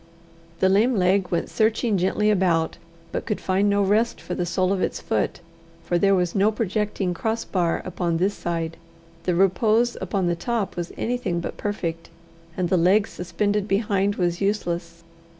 [0.61, 2.77] The lame leg went searching gently about,
[3.11, 5.41] but could find no rest for the sole of its foot,
[5.85, 8.77] for there was no projecting cross bar upon this side;
[9.25, 12.09] the repose upon the top was anything but perfect,
[12.57, 15.03] and the leg suspended behind was useless.